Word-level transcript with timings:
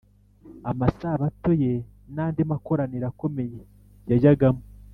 amasabato 0.71 1.51
ye, 1.61 1.73
n’andi 2.13 2.41
makoraniro 2.51 3.05
akomeye 3.11 3.59
yajyagamo. 4.09 4.63